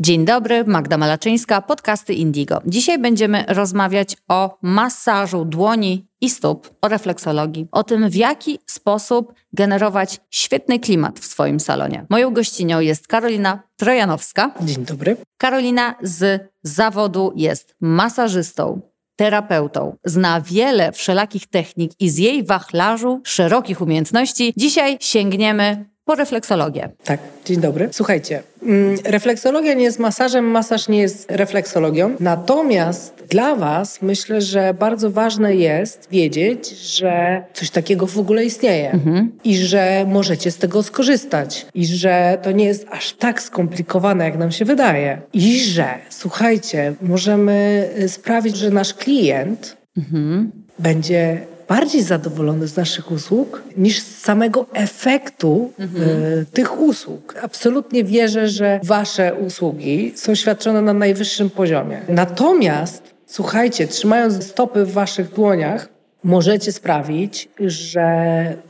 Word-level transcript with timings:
Dzień 0.00 0.24
dobry, 0.24 0.64
Magda 0.64 0.98
Malaczyńska, 0.98 1.62
podcasty 1.62 2.14
Indigo. 2.14 2.62
Dzisiaj 2.66 2.98
będziemy 2.98 3.44
rozmawiać 3.48 4.16
o 4.28 4.58
masażu 4.62 5.44
dłoni 5.44 6.06
i 6.20 6.30
stóp, 6.30 6.70
o 6.82 6.88
refleksologii, 6.88 7.68
o 7.72 7.84
tym, 7.84 8.10
w 8.10 8.14
jaki 8.14 8.58
sposób 8.66 9.32
generować 9.52 10.20
świetny 10.30 10.80
klimat 10.80 11.18
w 11.18 11.24
swoim 11.24 11.60
salonie. 11.60 12.06
Moją 12.10 12.30
gościnią 12.30 12.80
jest 12.80 13.06
Karolina 13.06 13.62
Trojanowska. 13.76 14.54
Dzień 14.60 14.84
dobry. 14.84 15.16
Karolina 15.38 15.94
z 16.02 16.48
zawodu 16.62 17.32
jest 17.36 17.74
masażystą, 17.80 18.80
terapeutą, 19.16 19.96
zna 20.04 20.40
wiele 20.40 20.92
wszelakich 20.92 21.46
technik 21.46 21.92
i 22.00 22.10
z 22.10 22.18
jej 22.18 22.44
wachlarzu 22.44 23.20
szerokich 23.24 23.80
umiejętności 23.80 24.52
dzisiaj 24.56 24.98
sięgniemy 25.00 25.95
po 26.06 26.14
refleksologię. 26.14 26.88
Tak, 27.04 27.20
dzień 27.44 27.60
dobry. 27.60 27.88
Słuchajcie, 27.92 28.42
mm, 28.62 28.96
refleksologia 29.04 29.74
nie 29.74 29.84
jest 29.84 29.98
masażem, 29.98 30.44
masaż 30.44 30.88
nie 30.88 31.00
jest 31.00 31.30
refleksologią. 31.30 32.16
Natomiast 32.20 33.14
dla 33.30 33.56
Was 33.56 34.02
myślę, 34.02 34.40
że 34.40 34.74
bardzo 34.74 35.10
ważne 35.10 35.56
jest 35.56 36.08
wiedzieć, 36.10 36.68
że 36.68 37.44
coś 37.54 37.70
takiego 37.70 38.06
w 38.06 38.18
ogóle 38.18 38.44
istnieje 38.44 38.90
mhm. 38.90 39.32
i 39.44 39.56
że 39.56 40.04
możecie 40.08 40.50
z 40.50 40.56
tego 40.56 40.82
skorzystać 40.82 41.66
i 41.74 41.86
że 41.86 42.38
to 42.42 42.52
nie 42.52 42.64
jest 42.64 42.86
aż 42.90 43.12
tak 43.12 43.42
skomplikowane, 43.42 44.24
jak 44.24 44.38
nam 44.38 44.52
się 44.52 44.64
wydaje. 44.64 45.20
I 45.32 45.60
że, 45.60 45.94
słuchajcie, 46.10 46.94
możemy 47.02 47.88
sprawić, 48.08 48.56
że 48.56 48.70
nasz 48.70 48.94
klient 48.94 49.76
mhm. 49.96 50.52
będzie 50.78 51.46
bardziej 51.68 52.02
zadowolony 52.02 52.66
z 52.66 52.76
naszych 52.76 53.12
usług 53.12 53.62
niż 53.76 54.00
z 54.00 54.18
samego 54.18 54.66
efektu 54.72 55.72
mhm. 55.78 56.10
y, 56.10 56.46
tych 56.52 56.80
usług. 56.80 57.34
Absolutnie 57.42 58.04
wierzę, 58.04 58.48
że 58.48 58.80
Wasze 58.82 59.34
usługi 59.34 60.12
są 60.16 60.34
świadczone 60.34 60.82
na 60.82 60.92
najwyższym 60.92 61.50
poziomie. 61.50 62.00
Natomiast, 62.08 63.02
słuchajcie, 63.26 63.86
trzymając 63.86 64.44
stopy 64.44 64.84
w 64.84 64.92
Waszych 64.92 65.32
dłoniach, 65.32 65.88
możecie 66.24 66.72
sprawić, 66.72 67.48
że 67.60 68.06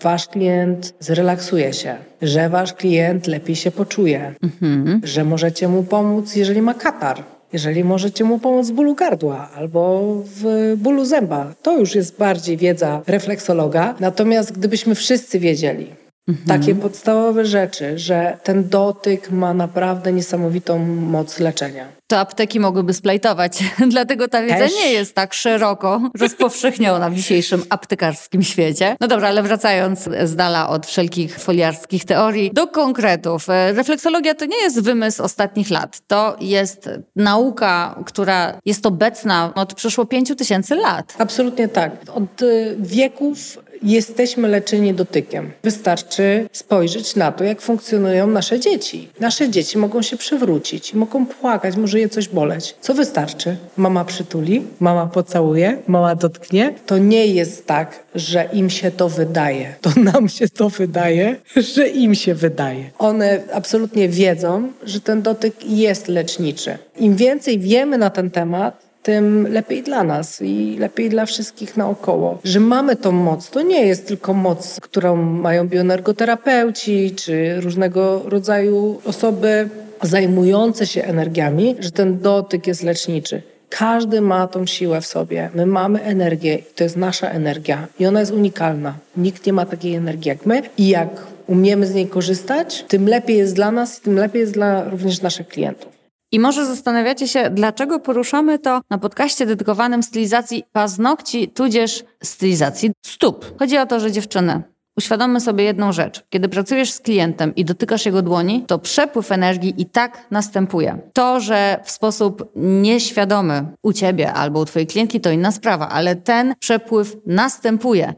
Wasz 0.03 0.27
klient 0.27 0.95
zrelaksuje 1.01 1.73
się, 1.73 1.97
że 2.23 2.49
Wasz 2.49 2.73
klient 2.73 3.27
lepiej 3.27 3.57
się 3.57 3.71
poczuje, 3.71 4.35
mhm. 4.43 5.01
że 5.05 5.25
możecie 5.25 5.69
mu 5.69 5.83
pomóc, 5.83 6.37
jeżeli 6.37 6.63
ma 6.63 6.75
katar 6.75 7.23
jeżeli 7.53 7.85
możecie 7.85 8.25
mu 8.25 8.39
pomóc 8.39 8.69
w 8.69 8.73
bólu 8.73 8.95
gardła 8.95 9.49
albo 9.57 10.03
w 10.25 10.75
bólu 10.77 11.05
zęba. 11.05 11.55
To 11.63 11.79
już 11.79 11.95
jest 11.95 12.19
bardziej 12.19 12.57
wiedza 12.57 13.03
refleksologa. 13.07 13.95
Natomiast 14.01 14.53
gdybyśmy 14.53 14.95
wszyscy 14.95 15.39
wiedzieli, 15.39 16.06
Mhm. 16.29 16.61
Takie 16.61 16.75
podstawowe 16.75 17.47
rzeczy, 17.47 17.99
że 17.99 18.39
ten 18.43 18.69
dotyk 18.69 19.31
ma 19.31 19.55
naprawdę 19.55 20.13
niesamowitą 20.13 20.79
moc 20.87 21.39
leczenia. 21.39 21.89
To 22.07 22.19
apteki 22.19 22.61
mogłyby 22.61 22.95
splajtować, 22.95 23.65
dlatego 23.89 24.29
ta 24.29 24.43
wiedza 24.43 24.59
Też? 24.59 24.73
nie 24.75 24.93
jest 24.93 25.15
tak 25.15 25.35
szeroko 25.35 26.01
rozpowszechniona 26.21 27.11
w 27.11 27.15
dzisiejszym 27.15 27.63
aptekarskim 27.69 28.43
świecie. 28.43 28.97
No 29.01 29.09
dobra, 29.09 29.29
ale 29.29 29.43
wracając 29.43 30.09
z 30.25 30.37
dala 30.37 30.69
od 30.69 30.87
wszelkich 30.87 31.39
foliarskich 31.39 32.05
teorii 32.05 32.51
do 32.55 32.67
konkretów. 32.67 33.47
Refleksologia 33.49 34.35
to 34.35 34.45
nie 34.45 34.59
jest 34.59 34.81
wymysł 34.81 35.23
ostatnich 35.23 35.71
lat. 35.71 36.01
To 36.07 36.37
jest 36.41 36.91
nauka, 37.17 38.03
która 38.07 38.61
jest 38.65 38.87
obecna 38.87 39.53
od 39.55 39.75
przeszło 39.75 40.07
pięciu 40.07 40.37
tysięcy 40.37 40.75
lat. 40.75 41.15
Absolutnie 41.19 41.69
tak. 41.69 41.93
Od 42.15 42.43
y, 42.43 42.77
wieków 42.79 43.59
jesteśmy 43.83 44.49
leczeni 44.49 44.95
dotykiem. 44.95 45.53
Wystarczy 45.65 46.49
spojrzeć 46.53 47.17
na 47.17 47.33
to, 47.33 47.45
jak 47.45 47.61
funkcjonują 47.61 48.27
nasze 48.27 48.61
dzieci. 48.61 49.09
Nasze 49.21 49.51
dzieci 49.51 49.79
mogą 49.79 50.03
się 50.03 50.17
przewrócić, 50.17 50.95
mogą 50.95 51.27
płakać, 51.27 51.77
może 51.77 52.01
je 52.01 52.09
coś 52.09 52.29
boleć. 52.29 52.75
Co 52.81 52.95
wystarczy? 52.95 53.57
Mama 53.77 54.05
przytuli, 54.05 54.63
mama 54.81 55.07
pocałuje, 55.07 55.79
mama 55.87 56.15
dotknie. 56.15 56.75
To 56.87 56.99
nie 56.99 57.27
jest 57.27 57.67
tak, 57.67 58.05
że 58.15 58.49
im 58.53 58.71
się 58.71 58.91
to 58.91 59.09
wydaje. 59.09 59.75
To 59.81 59.91
nam 60.01 60.29
się 60.29 60.49
to 60.49 60.69
wydaje, 60.69 61.37
że 61.57 61.89
im 61.89 62.15
się 62.15 62.35
wydaje. 62.35 62.91
One 62.99 63.43
absolutnie 63.53 64.09
wiedzą, 64.09 64.73
że 64.85 65.01
ten 65.01 65.23
dotyk 65.23 65.55
jest 65.69 66.09
leczniczy. 66.09 66.79
Im 66.99 67.17
więcej 67.17 67.59
wiemy 67.59 67.99
na 67.99 68.11
ten 68.11 68.31
temat, 68.31 68.86
tym 69.07 69.53
lepiej 69.53 69.83
dla 69.83 70.05
nas 70.05 70.43
i 70.43 70.77
lepiej 70.79 71.11
dla 71.11 71.27
wszystkich 71.27 71.77
naokoło. 71.77 72.39
Że 72.45 72.61
mamy 72.61 72.97
tą 72.97 73.13
moc. 73.13 73.51
To 73.51 73.63
nie 73.63 73.87
jest 73.87 74.09
tylko 74.09 74.35
moc, 74.35 74.81
którą 74.81 75.17
mają 75.17 75.69
bioenergoterapeuci 75.69 77.15
czy 77.17 77.61
różnego 77.61 78.23
rodzaju 78.25 79.01
osoby 79.05 79.69
zajmujące 80.03 80.87
się 80.87 81.03
energiami, 81.03 81.77
że 81.79 81.91
ten 81.91 82.19
dotyk 82.21 82.67
jest 82.67 82.83
leczniczy. 82.83 83.43
Każdy 83.69 84.21
ma 84.21 84.47
tą 84.47 84.67
siłę 84.67 85.01
w 85.01 85.07
sobie. 85.07 85.51
My 85.55 85.67
mamy 85.67 86.03
energię 86.03 86.55
i 86.55 86.75
to 86.75 86.85
jest 86.85 86.97
nasza 86.97 87.29
energia 87.31 87.87
i 87.99 88.07
ona 88.07 88.21
jest 88.21 88.33
unikalna. 88.33 88.95
Nikt 89.17 89.47
nie 89.47 89.53
ma 89.53 89.67
takiej 89.67 89.95
energii 89.95 90.29
jak 90.29 90.47
my 90.47 90.63
i 90.79 90.89
jak 90.89 91.09
umiemy 91.47 91.87
z 91.87 91.95
niej 91.95 92.07
korzystać, 92.07 92.85
tym 92.89 93.09
lepiej 93.09 93.37
jest 93.37 93.55
dla 93.55 93.71
nas 93.71 93.99
i 93.99 94.03
tym 94.03 94.15
lepiej 94.15 94.41
jest 94.41 94.53
dla 94.53 94.85
również 94.85 95.23
naszych 95.23 95.49
klientów. 95.49 95.96
I 96.33 96.41
może 96.41 96.67
zastanawiacie 96.67 97.29
się, 97.29 97.51
dlaczego 97.51 98.01
poruszamy 98.01 98.59
to 98.59 98.81
na 98.91 98.99
podcaście 98.99 99.47
dedykowanym 99.47 100.03
stylizacji 100.03 100.65
paznokci, 100.73 101.49
tudzież 101.49 102.05
stylizacji 102.23 102.91
stóp. 103.07 103.59
Chodzi 103.59 103.79
o 103.79 103.87
to, 103.87 104.01
że 104.01 104.13
dziewczyny, 104.13 104.63
uświadommy 104.97 105.41
sobie 105.41 105.65
jedną 105.65 105.93
rzecz. 105.93 106.25
Kiedy 106.31 106.49
pracujesz 106.49 106.93
z 106.93 107.01
klientem 107.01 107.55
i 107.55 107.65
dotykasz 107.65 108.07
jego 108.07 108.23
dłoni, 108.23 108.65
to 108.67 108.79
przepływ 108.79 109.33
energii 109.33 109.75
i 109.79 109.87
tak 109.87 110.27
następuje. 110.31 110.99
To, 111.13 111.41
że 111.41 111.81
w 111.85 111.91
sposób 111.91 112.53
nieświadomy 112.57 113.67
u 113.83 113.93
ciebie 113.93 114.33
albo 114.33 114.61
u 114.61 114.65
twojej 114.65 114.87
klientki, 114.87 115.21
to 115.21 115.31
inna 115.31 115.53
sprawa, 115.53 115.89
ale 115.89 116.17
ten 116.17 116.55
przepływ 116.59 117.17
następuje. 117.27 118.15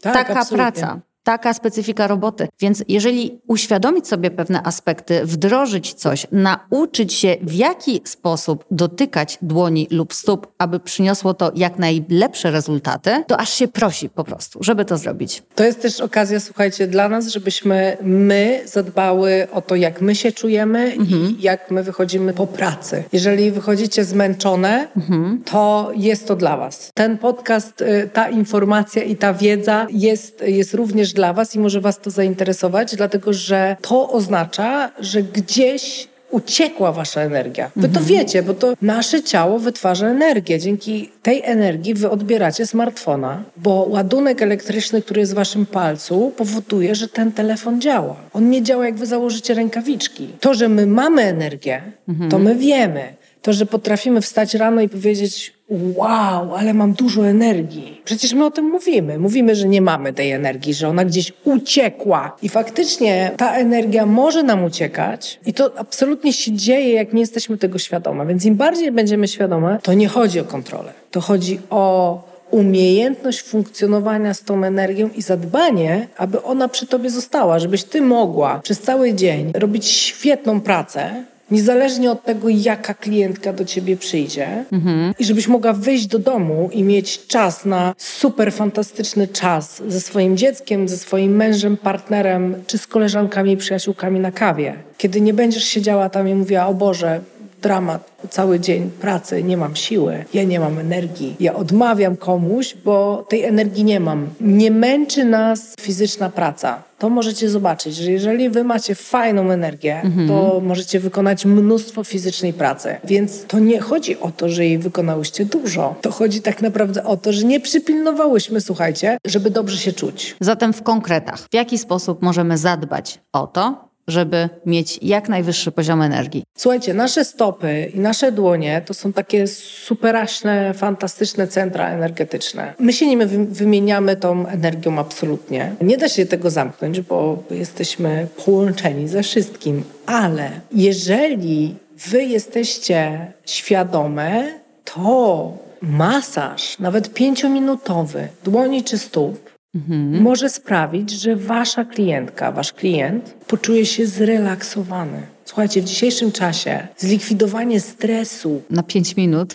Tak, 0.00 0.14
Taka 0.14 0.40
absolutnie. 0.40 0.56
praca 0.72 1.00
taka 1.22 1.54
specyfika 1.54 2.06
roboty. 2.06 2.48
Więc 2.60 2.84
jeżeli 2.88 3.40
uświadomić 3.46 4.08
sobie 4.08 4.30
pewne 4.30 4.62
aspekty, 4.62 5.20
wdrożyć 5.24 5.94
coś, 5.94 6.26
nauczyć 6.32 7.14
się 7.14 7.36
w 7.42 7.54
jaki 7.54 8.00
sposób 8.04 8.64
dotykać 8.70 9.38
dłoni 9.42 9.88
lub 9.90 10.14
stóp, 10.14 10.46
aby 10.58 10.80
przyniosło 10.80 11.34
to 11.34 11.52
jak 11.54 11.78
najlepsze 11.78 12.50
rezultaty, 12.50 13.24
to 13.26 13.40
aż 13.40 13.54
się 13.54 13.68
prosi 13.68 14.08
po 14.08 14.24
prostu, 14.24 14.58
żeby 14.62 14.84
to 14.84 14.96
zrobić. 14.96 15.42
To 15.54 15.64
jest 15.64 15.82
też 15.82 16.00
okazja, 16.00 16.40
słuchajcie, 16.40 16.86
dla 16.86 17.08
nas, 17.08 17.26
żebyśmy 17.26 17.96
my 18.02 18.60
zadbały 18.64 19.46
o 19.52 19.62
to, 19.62 19.76
jak 19.76 20.00
my 20.00 20.14
się 20.14 20.32
czujemy 20.32 20.92
mhm. 20.92 21.38
i 21.38 21.42
jak 21.42 21.70
my 21.70 21.82
wychodzimy 21.82 22.32
po 22.32 22.46
pracy. 22.46 23.04
Jeżeli 23.12 23.50
wychodzicie 23.50 24.04
zmęczone, 24.04 24.88
mhm. 24.96 25.42
to 25.44 25.92
jest 25.94 26.28
to 26.28 26.36
dla 26.36 26.56
was. 26.56 26.90
Ten 26.94 27.18
podcast, 27.18 27.82
y, 27.82 28.10
ta 28.12 28.28
informacja 28.28 29.02
i 29.02 29.16
ta 29.16 29.34
wiedza 29.34 29.86
jest, 29.90 30.42
jest 30.46 30.74
również 30.74 31.11
dla 31.12 31.32
Was 31.32 31.54
i 31.54 31.58
może 31.58 31.80
Was 31.80 32.00
to 32.00 32.10
zainteresować, 32.10 32.96
dlatego 32.96 33.32
że 33.32 33.76
to 33.80 34.10
oznacza, 34.10 34.90
że 34.98 35.22
gdzieś 35.22 36.08
uciekła 36.32 36.92
wasza 36.92 37.20
energia. 37.20 37.70
Wy 37.76 37.88
to 37.88 38.00
mhm. 38.00 38.06
wiecie, 38.06 38.42
bo 38.42 38.54
to 38.54 38.74
nasze 38.82 39.22
ciało 39.22 39.58
wytwarza 39.58 40.08
energię. 40.08 40.58
Dzięki 40.58 41.10
tej 41.22 41.42
energii 41.44 41.94
wy 41.94 42.10
odbieracie 42.10 42.66
smartfona, 42.66 43.42
bo 43.56 43.86
ładunek 43.88 44.42
elektryczny, 44.42 45.02
który 45.02 45.20
jest 45.20 45.32
w 45.32 45.34
waszym 45.34 45.66
palcu, 45.66 46.32
powoduje, 46.36 46.94
że 46.94 47.08
ten 47.08 47.32
telefon 47.32 47.80
działa. 47.80 48.16
On 48.32 48.50
nie 48.50 48.62
działa, 48.62 48.86
jak 48.86 48.94
wy 48.94 49.06
założycie 49.06 49.54
rękawiczki. 49.54 50.28
To, 50.40 50.54
że 50.54 50.68
my 50.68 50.86
mamy 50.86 51.22
energię, 51.22 51.82
mhm. 52.08 52.30
to 52.30 52.38
my 52.38 52.54
wiemy. 52.54 53.21
To, 53.42 53.52
że 53.52 53.66
potrafimy 53.66 54.20
wstać 54.20 54.54
rano 54.54 54.80
i 54.80 54.88
powiedzieć 54.88 55.54
wow, 55.96 56.54
ale 56.54 56.74
mam 56.74 56.92
dużo 56.92 57.26
energii. 57.26 58.00
Przecież 58.04 58.32
my 58.32 58.44
o 58.44 58.50
tym 58.50 58.64
mówimy. 58.64 59.18
Mówimy, 59.18 59.54
że 59.56 59.68
nie 59.68 59.82
mamy 59.82 60.12
tej 60.12 60.30
energii, 60.30 60.74
że 60.74 60.88
ona 60.88 61.04
gdzieś 61.04 61.32
uciekła. 61.44 62.36
I 62.42 62.48
faktycznie 62.48 63.30
ta 63.36 63.56
energia 63.56 64.06
może 64.06 64.42
nam 64.42 64.64
uciekać 64.64 65.40
i 65.46 65.54
to 65.54 65.78
absolutnie 65.78 66.32
się 66.32 66.52
dzieje, 66.52 66.92
jak 66.92 67.12
nie 67.12 67.20
jesteśmy 67.20 67.58
tego 67.58 67.78
świadome. 67.78 68.26
Więc 68.26 68.44
im 68.44 68.54
bardziej 68.54 68.92
będziemy 68.92 69.28
świadome, 69.28 69.78
to 69.82 69.94
nie 69.94 70.08
chodzi 70.08 70.40
o 70.40 70.44
kontrolę. 70.44 70.92
To 71.10 71.20
chodzi 71.20 71.60
o 71.70 72.32
umiejętność 72.50 73.42
funkcjonowania 73.42 74.34
z 74.34 74.42
tą 74.42 74.64
energią 74.64 75.08
i 75.16 75.22
zadbanie, 75.22 76.08
aby 76.16 76.42
ona 76.42 76.68
przy 76.68 76.86
tobie 76.86 77.10
została, 77.10 77.58
żebyś 77.58 77.84
ty 77.84 78.00
mogła 78.00 78.60
przez 78.60 78.80
cały 78.80 79.14
dzień 79.14 79.52
robić 79.54 79.86
świetną 79.86 80.60
pracę, 80.60 81.24
niezależnie 81.52 82.10
od 82.10 82.24
tego, 82.24 82.48
jaka 82.48 82.94
klientka 82.94 83.52
do 83.52 83.64
ciebie 83.64 83.96
przyjdzie, 83.96 84.64
mhm. 84.72 85.14
i 85.18 85.24
żebyś 85.24 85.48
mogła 85.48 85.72
wyjść 85.72 86.06
do 86.06 86.18
domu 86.18 86.70
i 86.72 86.82
mieć 86.82 87.26
czas 87.26 87.64
na 87.64 87.94
super 87.98 88.52
fantastyczny 88.52 89.28
czas 89.28 89.82
ze 89.88 90.00
swoim 90.00 90.36
dzieckiem, 90.36 90.88
ze 90.88 90.96
swoim 90.96 91.36
mężem, 91.36 91.76
partnerem, 91.76 92.54
czy 92.66 92.78
z 92.78 92.86
koleżankami, 92.86 93.56
przyjaciółkami 93.56 94.20
na 94.20 94.32
kawie. 94.32 94.74
Kiedy 94.98 95.20
nie 95.20 95.34
będziesz 95.34 95.64
siedziała 95.64 96.08
tam 96.08 96.28
i 96.28 96.34
mówiła, 96.34 96.66
o 96.66 96.74
Boże, 96.74 97.20
dramat, 97.62 98.12
cały 98.30 98.60
dzień 98.60 98.90
pracy, 98.90 99.42
nie 99.42 99.56
mam 99.56 99.76
siły, 99.76 100.24
ja 100.34 100.44
nie 100.44 100.60
mam 100.60 100.78
energii, 100.78 101.36
ja 101.40 101.54
odmawiam 101.54 102.16
komuś, 102.16 102.74
bo 102.84 103.26
tej 103.28 103.44
energii 103.44 103.84
nie 103.84 104.00
mam. 104.00 104.28
Nie 104.40 104.70
męczy 104.70 105.24
nas 105.24 105.74
fizyczna 105.80 106.30
praca. 106.30 106.82
To 106.98 107.10
możecie 107.10 107.50
zobaczyć, 107.50 107.96
że 107.96 108.12
jeżeli 108.12 108.50
wy 108.50 108.64
macie 108.64 108.94
fajną 108.94 109.50
energię, 109.50 110.00
mhm. 110.04 110.28
to 110.28 110.60
możecie 110.60 111.00
wykonać 111.00 111.44
mnóstwo 111.44 112.04
fizycznej 112.04 112.52
pracy. 112.52 112.96
Więc 113.04 113.44
to 113.44 113.58
nie 113.58 113.80
chodzi 113.80 114.20
o 114.20 114.30
to, 114.30 114.48
że 114.48 114.64
jej 114.64 114.78
wykonałyście 114.78 115.44
dużo. 115.44 115.94
To 116.00 116.10
chodzi 116.10 116.42
tak 116.42 116.62
naprawdę 116.62 117.04
o 117.04 117.16
to, 117.16 117.32
że 117.32 117.46
nie 117.46 117.60
przypilnowałyśmy, 117.60 118.60
słuchajcie, 118.60 119.18
żeby 119.26 119.50
dobrze 119.50 119.78
się 119.78 119.92
czuć. 119.92 120.36
Zatem 120.40 120.72
w 120.72 120.82
konkretach, 120.82 121.40
w 121.50 121.54
jaki 121.54 121.78
sposób 121.78 122.22
możemy 122.22 122.58
zadbać 122.58 123.20
o 123.32 123.46
to, 123.46 123.91
żeby 124.08 124.48
mieć 124.66 124.98
jak 125.02 125.28
najwyższy 125.28 125.72
poziom 125.72 126.02
energii. 126.02 126.42
Słuchajcie, 126.56 126.94
nasze 126.94 127.24
stopy 127.24 127.90
i 127.94 128.00
nasze 128.00 128.32
dłonie 128.32 128.82
to 128.86 128.94
są 128.94 129.12
takie 129.12 129.46
superaśne, 129.46 130.74
fantastyczne 130.74 131.48
centra 131.48 131.88
energetyczne. 131.88 132.74
My 132.78 132.92
się 132.92 133.06
nimi 133.06 133.24
wymieniamy 133.48 134.16
tą 134.16 134.46
energią 134.46 134.98
absolutnie. 134.98 135.74
Nie 135.80 135.96
da 135.96 136.08
się 136.08 136.26
tego 136.26 136.50
zamknąć, 136.50 137.00
bo 137.00 137.42
jesteśmy 137.50 138.26
połączeni 138.44 139.08
ze 139.08 139.22
wszystkim, 139.22 139.84
ale 140.06 140.50
jeżeli 140.72 141.74
wy 142.10 142.24
jesteście 142.24 143.26
świadome, 143.46 144.60
to 144.84 145.52
masaż, 145.82 146.78
nawet 146.78 147.14
pięciominutowy, 147.14 148.28
dłoni 148.44 148.84
czy 148.84 148.98
stóp, 148.98 149.51
mhm. 149.74 150.22
może 150.22 150.50
sprawić, 150.50 151.10
że 151.10 151.36
wasza 151.36 151.84
klientka, 151.84 152.52
wasz 152.52 152.72
klient 152.72 153.34
poczuje 153.46 153.86
się 153.86 154.06
zrelaksowany. 154.06 155.22
Słuchajcie, 155.44 155.82
w 155.82 155.84
dzisiejszym 155.84 156.32
czasie 156.32 156.88
zlikwidowanie 156.96 157.80
stresu 157.80 158.62
na 158.70 158.82
5 158.82 159.16
minut 159.16 159.54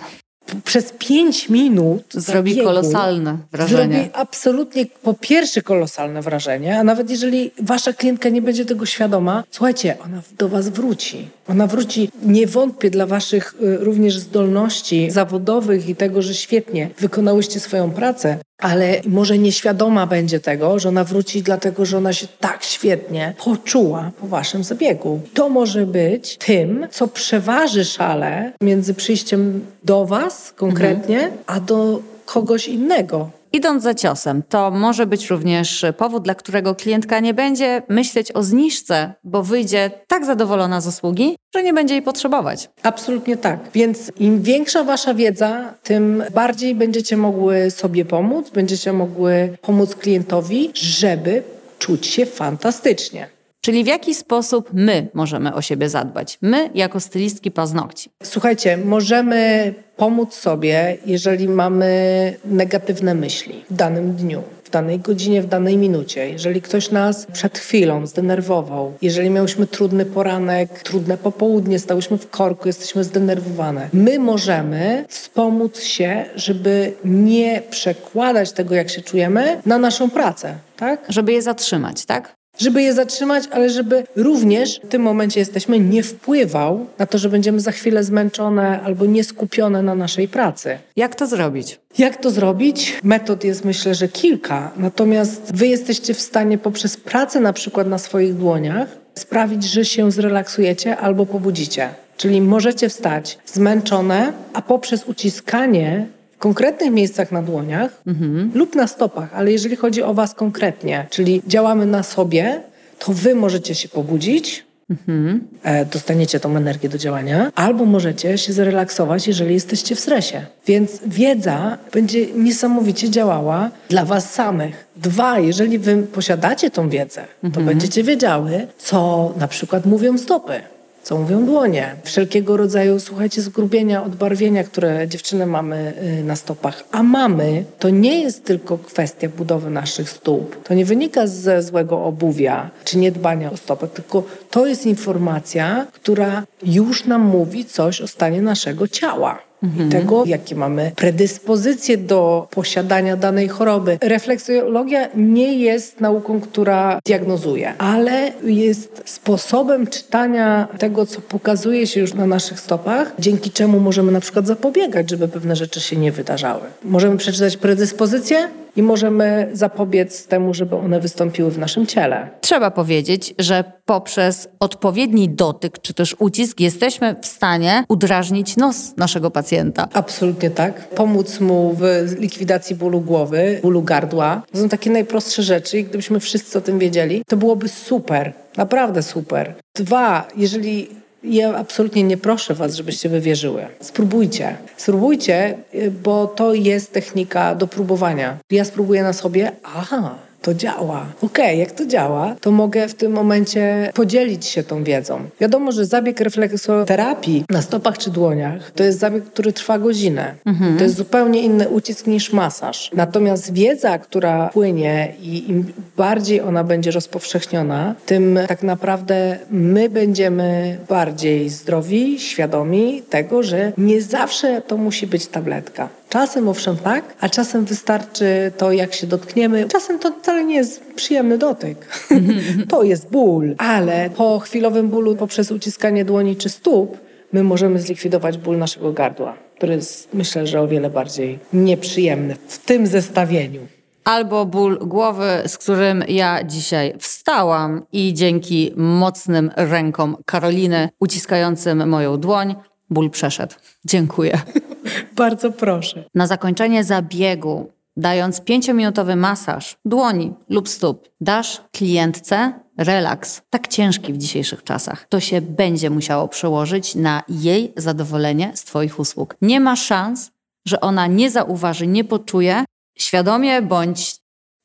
przez 0.63 0.93
pięć 0.99 1.49
minut 1.49 2.03
zrobi 2.13 2.51
zabiegu, 2.51 2.67
kolosalne 2.67 3.37
wrażenie. 3.51 3.95
Zrobi 3.95 4.09
absolutnie 4.13 4.85
po 4.85 5.13
pierwsze 5.13 5.61
kolosalne 5.61 6.21
wrażenie, 6.21 6.79
a 6.79 6.83
nawet 6.83 7.09
jeżeli 7.09 7.51
wasza 7.61 7.93
klientka 7.93 8.29
nie 8.29 8.41
będzie 8.41 8.65
tego 8.65 8.85
świadoma, 8.85 9.43
słuchajcie, 9.51 9.97
ona 10.05 10.21
do 10.37 10.49
was 10.49 10.69
wróci. 10.69 11.27
Ona 11.47 11.67
wróci, 11.67 12.09
nie 12.23 12.47
wątpię, 12.47 12.89
dla 12.89 13.05
waszych 13.05 13.55
y, 13.61 13.77
również 13.77 14.17
zdolności 14.17 15.11
zawodowych 15.11 15.89
i 15.89 15.95
tego, 15.95 16.21
że 16.21 16.33
świetnie 16.33 16.89
wykonałyście 16.99 17.59
swoją 17.59 17.91
pracę, 17.91 18.37
ale 18.57 19.01
może 19.07 19.37
nieświadoma 19.37 20.07
będzie 20.07 20.39
tego, 20.39 20.79
że 20.79 20.89
ona 20.89 21.03
wróci 21.03 21.43
dlatego, 21.43 21.85
że 21.85 21.97
ona 21.97 22.13
się 22.13 22.27
tak 22.39 22.63
świetnie 22.63 23.33
poczuła 23.45 24.11
po 24.21 24.27
waszym 24.27 24.63
zabiegu. 24.63 25.19
To 25.33 25.49
może 25.49 25.85
być 25.85 26.37
tym, 26.37 26.87
co 26.91 27.07
przeważy 27.07 27.85
szale 27.85 28.51
między 28.61 28.93
przyjściem 28.93 29.65
do 29.83 30.05
was 30.05 30.53
konkretnie, 30.55 31.19
mhm. 31.19 31.37
a 31.47 31.59
do 31.59 31.99
kogoś 32.25 32.67
innego. 32.67 33.29
Idąc 33.57 33.83
za 33.83 33.93
ciosem, 33.93 34.43
to 34.49 34.71
może 34.71 35.05
być 35.05 35.29
również 35.29 35.85
powód, 35.97 36.23
dla 36.23 36.35
którego 36.35 36.75
klientka 36.75 37.19
nie 37.19 37.33
będzie 37.33 37.81
myśleć 37.89 38.31
o 38.31 38.43
zniżce, 38.43 39.13
bo 39.23 39.43
wyjdzie 39.43 39.91
tak 40.07 40.25
zadowolona 40.25 40.81
z 40.81 40.87
usługi, 40.87 41.35
że 41.55 41.63
nie 41.63 41.73
będzie 41.73 41.93
jej 41.93 42.03
potrzebować. 42.03 42.69
Absolutnie 42.83 43.37
tak. 43.37 43.59
Więc 43.73 44.11
im 44.19 44.41
większa 44.41 44.83
wasza 44.83 45.13
wiedza, 45.13 45.73
tym 45.83 46.23
bardziej 46.33 46.75
będziecie 46.75 47.17
mogły 47.17 47.71
sobie 47.71 48.05
pomóc, 48.05 48.49
będziecie 48.49 48.93
mogły 48.93 49.57
pomóc 49.61 49.95
klientowi, 49.95 50.71
żeby 50.73 51.43
czuć 51.79 52.07
się 52.07 52.25
fantastycznie. 52.25 53.36
Czyli 53.67 53.83
w 53.83 53.87
jaki 53.87 54.15
sposób 54.15 54.69
my 54.73 55.07
możemy 55.13 55.53
o 55.53 55.61
siebie 55.61 55.89
zadbać? 55.89 56.37
My, 56.41 56.69
jako 56.75 56.99
stylistki 56.99 57.51
paznokci. 57.51 58.09
Słuchajcie, 58.23 58.77
możemy 58.77 59.73
pomóc 59.97 60.33
sobie, 60.33 60.97
jeżeli 61.05 61.47
mamy 61.49 62.33
negatywne 62.45 63.13
myśli 63.15 63.63
w 63.69 63.73
danym 63.73 64.13
dniu 64.13 64.43
w 64.63 64.69
danej 64.69 64.99
godzinie, 64.99 65.41
w 65.41 65.45
danej 65.45 65.77
minucie. 65.77 66.29
Jeżeli 66.29 66.61
ktoś 66.61 66.91
nas 66.91 67.25
przed 67.25 67.57
chwilą 67.57 68.07
zdenerwował, 68.07 68.93
jeżeli 69.01 69.29
miałyśmy 69.29 69.67
trudny 69.67 70.05
poranek, 70.05 70.83
trudne 70.83 71.17
popołudnie, 71.17 71.79
stałyśmy 71.79 72.17
w 72.17 72.29
korku, 72.29 72.67
jesteśmy 72.67 73.03
zdenerwowane, 73.03 73.89
my 73.93 74.19
możemy 74.19 75.05
wspomóc 75.07 75.81
się, 75.81 76.25
żeby 76.35 76.93
nie 77.05 77.61
przekładać 77.69 78.51
tego, 78.51 78.75
jak 78.75 78.89
się 78.89 79.01
czujemy, 79.01 79.61
na 79.65 79.77
naszą 79.77 80.09
pracę. 80.09 80.55
Tak? 80.77 81.05
Żeby 81.09 81.33
je 81.33 81.41
zatrzymać, 81.41 82.05
tak? 82.05 82.36
Żeby 82.57 82.81
je 82.81 82.93
zatrzymać, 82.93 83.43
ale 83.51 83.69
żeby 83.69 84.03
również 84.15 84.79
w 84.83 84.87
tym 84.87 85.01
momencie 85.01 85.39
jesteśmy 85.39 85.79
nie 85.79 86.03
wpływał 86.03 86.85
na 86.97 87.05
to, 87.05 87.17
że 87.17 87.29
będziemy 87.29 87.59
za 87.59 87.71
chwilę 87.71 88.03
zmęczone 88.03 88.81
albo 88.81 89.05
nieskupione 89.05 89.81
na 89.81 89.95
naszej 89.95 90.27
pracy. 90.27 90.77
Jak 90.95 91.15
to 91.15 91.27
zrobić? 91.27 91.79
Jak 91.97 92.17
to 92.17 92.31
zrobić? 92.31 92.99
Metod 93.03 93.43
jest 93.43 93.65
myślę, 93.65 93.95
że 93.95 94.07
kilka. 94.07 94.71
Natomiast 94.77 95.55
wy 95.55 95.67
jesteście 95.67 96.13
w 96.13 96.21
stanie 96.21 96.57
poprzez 96.57 96.97
pracę 96.97 97.39
na 97.39 97.53
przykład 97.53 97.87
na 97.87 97.97
swoich 97.97 98.35
dłoniach 98.35 98.87
sprawić, 99.15 99.63
że 99.63 99.85
się 99.85 100.11
zrelaksujecie 100.11 100.97
albo 100.97 101.25
pobudzicie. 101.25 101.89
Czyli 102.17 102.41
możecie 102.41 102.89
wstać 102.89 103.37
zmęczone, 103.45 104.33
a 104.53 104.61
poprzez 104.61 105.03
uciskanie 105.03 106.07
konkretnych 106.39 106.91
miejscach 106.91 107.31
na 107.31 107.41
dłoniach 107.41 108.01
mhm. 108.07 108.51
lub 108.55 108.75
na 108.75 108.87
stopach, 108.87 109.33
ale 109.33 109.51
jeżeli 109.51 109.75
chodzi 109.75 110.03
o 110.03 110.13
Was 110.13 110.33
konkretnie, 110.33 111.07
czyli 111.09 111.41
działamy 111.47 111.85
na 111.85 112.03
sobie, 112.03 112.61
to 112.99 113.13
Wy 113.13 113.35
możecie 113.35 113.75
się 113.75 113.89
pobudzić, 113.89 114.65
mhm. 114.89 115.47
E, 115.63 115.85
dostaniecie 115.85 116.39
tą 116.39 116.57
energię 116.57 116.89
do 116.89 116.97
działania, 116.97 117.51
albo 117.55 117.85
możecie 117.85 118.37
się 118.37 118.53
zrelaksować, 118.53 119.27
jeżeli 119.27 119.53
jesteście 119.53 119.95
w 119.95 119.99
stresie. 119.99 120.45
Więc 120.67 120.99
wiedza 121.05 121.77
będzie 121.93 122.25
niesamowicie 122.25 123.09
działała 123.09 123.71
dla 123.89 124.05
Was 124.05 124.33
samych. 124.33 124.87
Dwa, 124.95 125.39
jeżeli 125.39 125.79
Wy 125.79 126.03
posiadacie 126.03 126.71
tą 126.71 126.89
wiedzę, 126.89 127.25
to 127.41 127.47
mhm. 127.47 127.65
będziecie 127.65 128.03
wiedziały, 128.03 128.67
co 128.77 129.33
na 129.39 129.47
przykład 129.47 129.85
mówią 129.85 130.17
stopy 130.17 130.61
co 131.07 131.17
mówią 131.17 131.45
dłonie. 131.45 131.95
Wszelkiego 132.03 132.57
rodzaju, 132.57 132.99
słuchajcie, 132.99 133.41
zgrubienia, 133.41 134.03
odbarwienia, 134.03 134.63
które 134.63 135.07
dziewczyny 135.07 135.45
mamy 135.45 135.93
y, 136.19 136.23
na 136.23 136.35
stopach. 136.35 136.83
A 136.91 137.03
mamy, 137.03 137.63
to 137.79 137.89
nie 137.89 138.21
jest 138.21 138.45
tylko 138.45 138.77
kwestia 138.77 139.29
budowy 139.29 139.69
naszych 139.69 140.09
stóp. 140.09 140.63
To 140.63 140.73
nie 140.73 140.85
wynika 140.85 141.27
ze 141.27 141.63
złego 141.63 142.03
obuwia 142.03 142.69
czy 142.83 142.97
niedbania 142.97 143.51
o 143.51 143.57
stopę, 143.57 143.87
tylko 143.87 144.23
to 144.49 144.65
jest 144.65 144.85
informacja, 144.85 145.87
która 145.93 146.43
już 146.63 147.05
nam 147.05 147.21
mówi 147.21 147.65
coś 147.65 148.01
o 148.01 148.07
stanie 148.07 148.41
naszego 148.41 148.87
ciała 148.87 149.46
mhm. 149.63 149.87
i 149.87 149.91
tego, 149.91 150.23
jakie 150.25 150.55
mamy 150.55 150.91
predyspozycje 150.95 151.97
do 151.97 152.47
posiadania 152.51 153.17
danej 153.17 153.47
choroby. 153.47 153.97
Refleksologia 154.01 155.09
nie 155.15 155.53
jest 155.59 156.01
nauką, 156.01 156.41
która 156.41 156.99
diagnozuje, 157.05 157.77
ale 157.77 158.31
jest 158.43 159.01
sposobem 159.05 159.87
czytania 159.87 160.67
tego, 160.77 161.05
co 161.05 161.21
pokazuje 161.21 161.87
się 161.87 161.99
już 161.99 162.13
na 162.13 162.27
naszych 162.27 162.59
stopach, 162.59 163.13
dzięki 163.19 163.51
czemu 163.51 163.79
możemy 163.79 164.11
na 164.11 164.19
przykład 164.19 164.47
zapobiegać, 164.47 165.09
żeby 165.09 165.27
pewne 165.27 165.55
rzeczy 165.55 165.81
się 165.81 165.95
nie 165.95 166.11
wydarzały. 166.11 166.61
Możemy 166.83 167.17
przeczytać 167.17 167.57
predyspozycje, 167.57 168.49
i 168.77 168.83
możemy 168.83 169.49
zapobiec 169.53 170.27
temu, 170.27 170.53
żeby 170.53 170.75
one 170.75 170.99
wystąpiły 170.99 171.51
w 171.51 171.57
naszym 171.57 171.85
ciele. 171.85 172.29
Trzeba 172.41 172.71
powiedzieć, 172.71 173.33
że 173.39 173.63
poprzez 173.85 174.49
odpowiedni 174.59 175.29
dotyk 175.29 175.79
czy 175.81 175.93
też 175.93 176.15
ucisk 176.19 176.59
jesteśmy 176.59 177.15
w 177.21 177.25
stanie 177.25 177.83
udrażnić 177.89 178.57
nos 178.57 178.97
naszego 178.97 179.31
pacjenta. 179.31 179.87
Absolutnie 179.93 180.49
tak. 180.49 180.87
Pomóc 180.87 181.39
mu 181.39 181.75
w 181.79 182.15
likwidacji 182.19 182.75
bólu 182.75 183.01
głowy, 183.01 183.59
bólu 183.61 183.81
gardła. 183.81 184.41
To 184.51 184.57
są 184.57 184.69
takie 184.69 184.89
najprostsze 184.89 185.43
rzeczy 185.43 185.79
i 185.79 185.83
gdybyśmy 185.83 186.19
wszyscy 186.19 186.57
o 186.57 186.61
tym 186.61 186.79
wiedzieli, 186.79 187.23
to 187.27 187.37
byłoby 187.37 187.69
super. 187.69 188.33
Naprawdę 188.57 189.03
super. 189.03 189.53
Dwa, 189.75 190.27
jeżeli 190.35 190.87
ja 191.29 191.55
absolutnie 191.55 192.03
nie 192.03 192.17
proszę 192.17 192.53
Was, 192.53 192.75
żebyście 192.75 193.09
wywierzyły. 193.09 193.65
Spróbujcie. 193.79 194.57
Spróbujcie, 194.77 195.57
bo 196.03 196.27
to 196.27 196.53
jest 196.53 196.91
technika 196.91 197.55
do 197.55 197.67
próbowania. 197.67 198.37
Ja 198.51 198.65
spróbuję 198.65 199.03
na 199.03 199.13
sobie, 199.13 199.51
aha, 199.63 200.15
to 200.41 200.53
działa. 200.53 201.05
Okej, 201.21 201.45
okay, 201.45 201.55
jak 201.55 201.71
to 201.71 201.85
działa, 201.85 202.35
to 202.41 202.51
mogę 202.51 202.87
w 202.87 202.93
tym 202.93 203.11
momencie 203.11 203.91
podzielić 203.93 204.45
się 204.45 204.63
tą 204.63 204.83
wiedzą. 204.83 205.19
Wiadomo, 205.41 205.71
że 205.71 205.85
zabieg 205.85 206.19
refleksoterapii 206.19 207.45
na 207.49 207.61
stopach 207.61 207.97
czy 207.97 208.09
dłoniach 208.09 208.71
to 208.71 208.83
jest 208.83 208.99
zabieg, 208.99 209.23
który 209.23 209.53
trwa 209.53 209.79
godzinę. 209.79 210.33
Mhm. 210.45 210.77
To 210.77 210.83
jest 210.83 210.95
zupełnie 210.95 211.41
inny 211.41 211.69
ucisk 211.69 212.07
niż 212.07 212.33
masaż. 212.33 212.91
Natomiast 212.93 213.53
wiedza, 213.53 213.99
która 213.99 214.49
płynie 214.49 215.13
i 215.21 215.49
im 215.49 215.73
bardziej 215.97 216.41
ona 216.41 216.63
będzie 216.63 216.91
rozpowszechniona, 216.91 217.95
tym 218.05 218.39
tak 218.47 218.63
naprawdę 218.63 219.37
my 219.51 219.89
będziemy 219.89 220.77
bardziej 220.89 221.49
zdrowi, 221.49 222.19
świadomi 222.19 223.01
tego, 223.09 223.43
że 223.43 223.71
nie 223.77 224.01
zawsze 224.01 224.61
to 224.61 224.77
musi 224.77 225.07
być 225.07 225.27
tabletka. 225.27 225.89
Czasem 226.09 226.49
owszem 226.49 226.77
tak, 226.77 227.03
a 227.19 227.29
czasem 227.29 227.65
wystarczy 227.65 228.51
to, 228.57 228.71
jak 228.71 228.93
się 228.93 229.07
dotkniemy. 229.07 229.65
Czasem 229.67 229.99
to 229.99 230.11
wcale 230.27 230.45
nie 230.45 230.55
jest 230.55 230.93
przyjemny 230.95 231.37
dotyk. 231.37 232.07
to 232.71 232.83
jest 232.83 233.09
ból, 233.09 233.55
ale 233.57 234.09
po 234.09 234.39
chwilowym 234.39 234.89
bólu 234.89 235.15
poprzez 235.15 235.51
uciskanie 235.51 236.05
dłoni 236.05 236.35
czy 236.35 236.49
stóp 236.49 236.97
my 237.33 237.43
możemy 237.43 237.79
zlikwidować 237.81 238.37
ból 238.37 238.57
naszego 238.57 238.93
gardła, 238.93 239.37
który 239.55 239.73
jest 239.73 240.13
myślę, 240.13 240.47
że 240.47 240.61
o 240.61 240.67
wiele 240.67 240.89
bardziej 240.89 241.39
nieprzyjemny 241.53 242.35
w 242.47 242.57
tym 242.57 242.87
zestawieniu 242.87 243.61
albo 244.03 244.45
ból 244.45 244.79
głowy, 244.79 245.29
z 245.47 245.57
którym 245.57 246.03
ja 246.07 246.43
dzisiaj 246.43 246.93
wstałam 246.99 247.85
i 247.91 248.13
dzięki 248.13 248.71
mocnym 248.75 249.51
rękom 249.55 250.17
Karoliny 250.25 250.89
uciskającym 250.99 251.89
moją 251.89 252.17
dłoń, 252.17 252.55
ból 252.89 253.09
przeszedł. 253.09 253.55
Dziękuję. 253.85 254.39
Bardzo 255.15 255.51
proszę. 255.51 256.03
Na 256.15 256.27
zakończenie 256.27 256.83
zabiegu, 256.83 257.71
dając 257.97 258.41
pięciominutowy 258.41 259.15
masaż 259.15 259.77
dłoni 259.85 260.33
lub 260.49 260.69
stóp, 260.69 261.09
dasz 261.21 261.61
klientce 261.71 262.53
relaks, 262.77 263.41
tak 263.49 263.67
ciężki 263.67 264.13
w 264.13 264.17
dzisiejszych 264.17 264.63
czasach. 264.63 265.07
To 265.09 265.19
się 265.19 265.41
będzie 265.41 265.89
musiało 265.89 266.27
przełożyć 266.27 266.95
na 266.95 267.23
jej 267.29 267.73
zadowolenie 267.77 268.51
z 268.55 268.63
Twoich 268.63 268.99
usług. 268.99 269.35
Nie 269.41 269.59
ma 269.59 269.75
szans, 269.75 270.31
że 270.67 270.81
ona 270.81 271.07
nie 271.07 271.31
zauważy, 271.31 271.87
nie 271.87 272.03
poczuje, 272.03 272.65
świadomie 272.97 273.61
bądź 273.61 274.15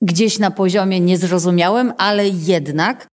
gdzieś 0.03 0.39
na 0.39 0.51
poziomie 0.51 1.01
niezrozumiałym, 1.01 1.93
ale 1.99 2.29
jednak, 2.29 3.07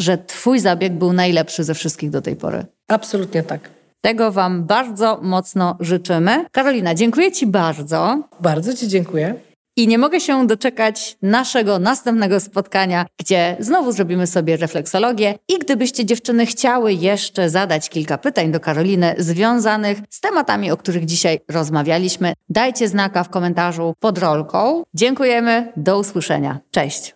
że 0.00 0.18
Twój 0.18 0.60
zabieg 0.60 0.92
był 0.92 1.12
najlepszy 1.12 1.64
ze 1.64 1.74
wszystkich 1.74 2.10
do 2.10 2.22
tej 2.22 2.36
pory. 2.36 2.66
Absolutnie 2.88 3.42
tak. 3.42 3.70
Tego 4.00 4.32
Wam 4.32 4.64
bardzo 4.64 5.18
mocno 5.22 5.76
życzymy. 5.80 6.44
Karolina, 6.52 6.94
dziękuję 6.94 7.32
Ci 7.32 7.46
bardzo. 7.46 8.22
Bardzo 8.40 8.74
Ci 8.74 8.88
dziękuję. 8.88 9.34
I 9.76 9.88
nie 9.88 9.98
mogę 9.98 10.20
się 10.20 10.46
doczekać 10.46 11.16
naszego 11.22 11.78
następnego 11.78 12.40
spotkania, 12.40 13.06
gdzie 13.18 13.56
znowu 13.60 13.92
zrobimy 13.92 14.26
sobie 14.26 14.56
refleksologię. 14.56 15.34
I 15.48 15.58
gdybyście 15.58 16.04
dziewczyny 16.04 16.46
chciały 16.46 16.92
jeszcze 16.92 17.50
zadać 17.50 17.90
kilka 17.90 18.18
pytań 18.18 18.52
do 18.52 18.60
Karoliny 18.60 19.14
związanych 19.18 19.98
z 20.10 20.20
tematami, 20.20 20.70
o 20.70 20.76
których 20.76 21.04
dzisiaj 21.04 21.40
rozmawialiśmy, 21.50 22.32
dajcie 22.48 22.88
znaka 22.88 23.24
w 23.24 23.28
komentarzu 23.28 23.94
pod 24.00 24.18
rolką. 24.18 24.82
Dziękujemy, 24.94 25.72
do 25.76 25.98
usłyszenia. 25.98 26.60
Cześć. 26.70 27.14